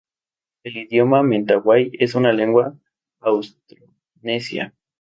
El 0.63 0.77
idioma 0.77 1.21
mentawai 1.21 1.91
es 1.99 2.15
una 2.15 2.33
lengua 2.33 2.75
austronesia. 3.19 4.73